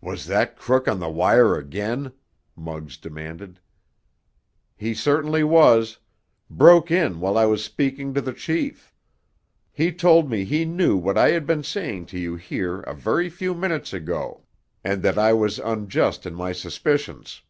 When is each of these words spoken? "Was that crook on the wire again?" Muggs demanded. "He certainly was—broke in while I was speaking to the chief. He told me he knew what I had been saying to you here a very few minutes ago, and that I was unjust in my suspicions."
"Was 0.00 0.26
that 0.26 0.54
crook 0.56 0.86
on 0.86 1.00
the 1.00 1.08
wire 1.08 1.56
again?" 1.58 2.12
Muggs 2.54 2.96
demanded. 2.96 3.58
"He 4.76 4.94
certainly 4.94 5.42
was—broke 5.42 6.92
in 6.92 7.18
while 7.18 7.36
I 7.36 7.46
was 7.46 7.64
speaking 7.64 8.14
to 8.14 8.20
the 8.20 8.32
chief. 8.32 8.94
He 9.72 9.90
told 9.92 10.30
me 10.30 10.44
he 10.44 10.64
knew 10.64 10.96
what 10.96 11.18
I 11.18 11.30
had 11.30 11.48
been 11.48 11.64
saying 11.64 12.06
to 12.14 12.18
you 12.20 12.36
here 12.36 12.82
a 12.82 12.94
very 12.94 13.28
few 13.28 13.52
minutes 13.52 13.92
ago, 13.92 14.44
and 14.84 15.02
that 15.02 15.18
I 15.18 15.32
was 15.32 15.58
unjust 15.58 16.26
in 16.26 16.34
my 16.36 16.52
suspicions." 16.52 17.42